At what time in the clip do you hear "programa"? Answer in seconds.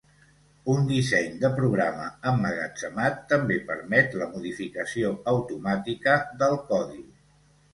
1.59-2.07